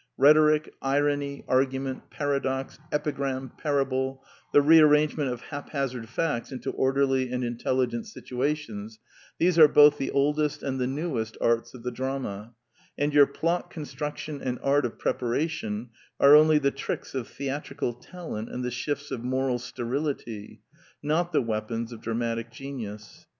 [0.17, 7.43] Rhetoric, irony, argument, paradox, epigram, parable, the re arrangement of haphazard facts into orderly and
[7.43, 8.97] intelligent situations:
[9.37, 12.55] these are both the old est and the newest arts of the drama;
[12.97, 18.49] and your plot construction and art of preparation are only the tricks of theatrical talent
[18.49, 20.61] and the shifts of moral sterility,
[21.03, 23.27] not the weapons of dramatic genius.